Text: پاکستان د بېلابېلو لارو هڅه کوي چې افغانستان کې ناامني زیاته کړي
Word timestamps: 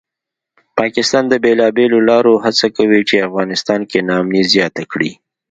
پاکستان 0.79 1.23
د 1.29 1.33
بېلابېلو 1.43 1.99
لارو 2.09 2.33
هڅه 2.45 2.65
کوي 2.77 3.01
چې 3.09 3.25
افغانستان 3.27 3.81
کې 3.89 3.99
ناامني 4.09 4.43
زیاته 4.53 4.83
کړي 4.91 5.11